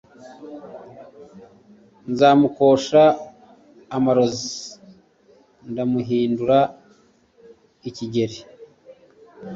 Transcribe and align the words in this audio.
Nzomukoresha 2.11 3.03
amarozi 3.95 4.55
ndamuhindura 5.71 6.57
igikeri. 7.89 8.37